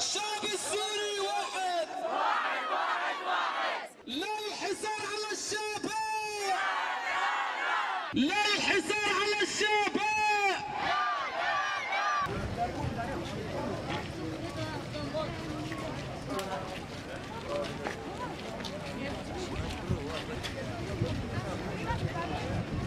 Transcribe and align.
الشعب 0.00 0.44
السوري 0.44 1.14
واحد. 1.28 1.88
واحد 2.12 2.62
واحد 2.74 3.16
واحد 3.28 3.88
لا 4.20 4.34
الحصار 4.46 5.02
على 5.12 5.28
الشعب. 5.36 5.84
لا 8.14 8.40
الحصار 8.56 9.08
على 9.20 9.38
الشعب. 9.42 9.96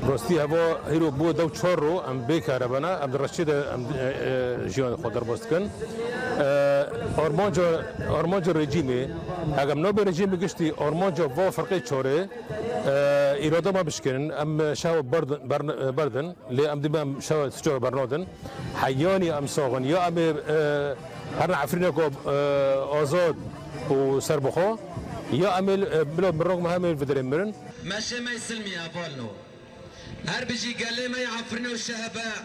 راستی 0.07 0.37
هوا 0.37 0.65
هیرو 0.89 1.11
بو 1.11 1.33
دو 1.33 1.49
چهار 1.49 1.79
رو 1.79 1.93
ام 2.09 2.25
بیکاره 2.25 2.67
بنا 2.67 3.03
ام 3.03 3.13
رشید 3.13 3.49
ام 3.49 3.83
جیان 4.67 4.95
خود 4.95 5.13
در 5.13 5.19
باست 5.19 5.47
کن. 5.49 5.69
آه، 6.39 6.72
آرمانجا 7.17 7.67
آرمانجا 8.09 8.51
رژیمی 8.51 9.01
اگر 9.57 9.73
نو 9.73 9.91
به 9.91 10.03
رژیم 10.03 10.35
گشتی 10.35 10.71
آرمانجا 10.71 11.29
و 11.29 11.51
فرقی 11.51 11.79
چهاره 11.79 12.29
ایراده 13.39 13.71
ما 13.71 13.83
بشکنن 13.83 14.31
ام 14.31 14.73
شاو 14.73 15.01
بردن 15.01 15.37
بردن 15.91 16.35
لی 16.49 16.67
ام 16.67 16.79
دیمم 16.81 17.19
شاو 17.19 17.49
سجا 17.49 17.79
برنادن 17.79 18.25
حیانی 18.83 19.29
ام 19.29 19.47
ساغن 19.47 19.83
یا 19.83 20.03
ام 20.07 20.17
هر 21.39 21.51
عفرینه 21.51 21.91
کو 21.91 22.01
آزاد 23.01 23.35
و 23.89 24.19
سربخو 24.19 24.75
یا 25.33 25.57
ام 25.57 25.65
بلا 26.17 26.31
برنامج 26.31 26.61
مهم 26.63 26.95
فدریم 26.97 27.25
مرن 27.25 27.53
ماشي 27.85 28.19
ما 28.19 28.31
يسلمي 28.31 28.69
يا 28.69 28.85
بالنو 28.95 29.29
هر 30.27 30.45
بيجي 30.45 30.73
قال 30.83 30.93
لي 30.95 31.07
ما 31.07 31.17
يعفرنا 31.17 31.69
الشهباء 31.71 32.35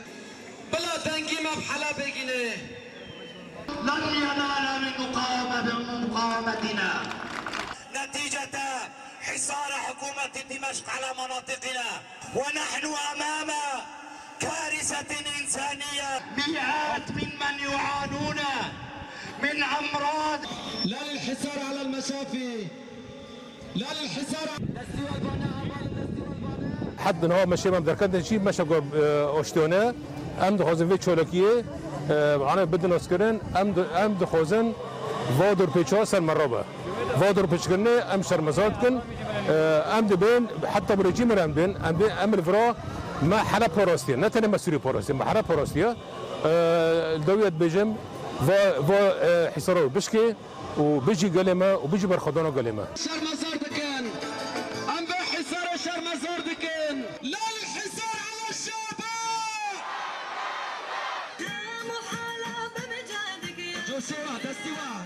بلا 0.73 0.95
تنقي 1.05 1.39
ما 1.45 1.51
بحلا 1.59 1.89
بيجيني 1.99 2.53
لن 3.89 4.05
ينال 4.25 4.67
من 4.83 4.95
مقاومة 5.05 5.67
مقاومتنا 6.05 6.91
نتيجة 7.97 8.57
حصار 9.21 9.71
حكومة 9.87 10.35
دمشق 10.51 10.87
على 10.95 11.09
مناطقنا. 11.21 11.89
ونحن 12.37 12.85
أمام 13.13 13.51
كارثة 14.41 15.11
إنسانية. 15.41 16.11
مئات 16.39 17.07
ممن 17.11 17.57
يعانون 17.71 18.39
من 19.43 19.63
أمراض. 19.63 20.41
لا 20.85 20.97
للحصار 21.13 21.59
على 21.69 21.81
المشافي. 21.83 22.67
لا 23.75 23.87
للحصار 24.01 24.49
حد 26.99 27.25
نها 27.25 27.45
مشي 27.45 27.71
من 27.71 27.85
دركت 27.85 28.25
شيء 28.25 28.39
مشى 28.39 28.65
جو 28.65 28.83
اشتونه 29.41 29.95
ام 30.41 30.57
دخوزن 30.57 30.89
في 30.89 30.99
چولکیه 31.05 31.65
أنا 32.11 32.65
بدن 32.65 32.93
اسکرن 32.93 33.41
ام 33.57 33.75
ام 34.05 34.13
دخوزن 34.21 34.73
وادر 35.41 35.67
پیچا 35.67 36.05
سر 36.05 36.21
مرابه 36.21 36.65
وادر 37.21 37.47
کنه 37.47 37.91
ام 38.15 38.23
شرمزاد 38.23 38.73
کن 38.83 38.95
ام 39.97 40.07
دبین 40.07 40.47
حتى 40.75 40.97
برجيم 40.97 41.33
ام 41.33 41.53
بين 41.53 41.77
ام 41.77 41.93
بين 41.97 42.11
ام 42.11 42.35
الفرا 42.35 42.75
ما 43.23 43.39
حرا 43.39 43.67
باراستيا 43.77 44.17
نه 44.17 44.29
تنه 44.29 44.47
مسؤولي 44.47 44.79
باراستيا 44.79 45.15
ما 45.15 45.25
حرا 45.25 45.41
باراستيا 45.41 45.97
دويت 47.27 47.53
بيجم 47.53 47.95
و 48.49 48.51
و 48.89 48.93
حصارو 49.57 49.89
بشكي 49.89 50.35
وبيجي 50.79 51.29
قلمه 51.29 51.75
وبيجي 51.75 52.07
برخدانه 52.07 52.51
قلمه 52.51 52.85
Desce 63.99 64.15
lá, 64.15 64.39
desce 64.39 64.71
lá. 64.71 65.05